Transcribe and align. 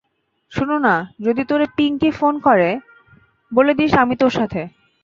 শোন 0.51 0.69
না, 0.77 0.95
যদি 1.19 1.43
তোরে 1.43 1.65
পিংকি 1.77 2.09
ফোন 2.11 2.33
করে, 2.39 2.69
বলে 3.51 3.73
দিস 3.73 3.91
আমি 3.93 4.15
তোর 4.15 4.29
সাথে। 4.29 4.61